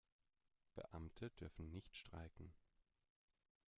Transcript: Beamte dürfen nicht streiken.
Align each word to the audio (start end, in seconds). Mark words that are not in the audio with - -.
Beamte 0.73 1.29
dürfen 1.29 1.69
nicht 1.69 1.95
streiken. 1.95 2.51